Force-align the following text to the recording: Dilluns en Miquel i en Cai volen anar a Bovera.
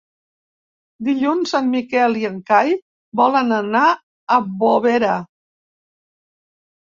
Dilluns 1.09 1.51
en 1.59 1.67
Miquel 1.73 2.17
i 2.21 2.25
en 2.29 2.39
Cai 2.51 2.71
volen 3.21 3.53
anar 3.59 3.83
a 3.91 4.39
Bovera. 4.65 5.13